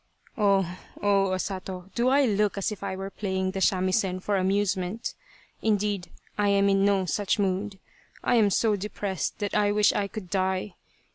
"Oh, 0.35 0.79
oh, 0.99 1.31
O 1.31 1.37
Sato, 1.37 1.91
do 1.93 2.09
I 2.09 2.25
look 2.25 2.57
as 2.57 2.71
if 2.71 2.81
I 2.81 2.95
were 2.95 3.11
playing 3.11 3.51
the 3.51 3.61
samisen 3.61 4.19
for 4.19 4.35
amusement? 4.35 5.13
Indeed, 5.61 6.09
I 6.39 6.47
am 6.49 6.69
in 6.69 6.83
no 6.83 7.05
such 7.05 7.37
mood. 7.37 7.77
I 8.23 8.33
am 8.33 8.49
so 8.49 8.75
depressed 8.75 9.37
that 9.37 9.53
I 9.53 9.71
wish 9.71 9.93
I 9.93 10.07
could 10.07 10.31
die. 10.31 10.73